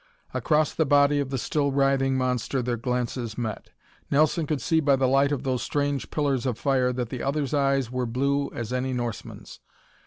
[0.33, 3.69] Across the body of the still writhing monster their glances met.
[4.09, 7.53] Nelson could see by the light of those strange pillars of fire that the other's
[7.53, 9.59] eyes were blue as any Norseman's.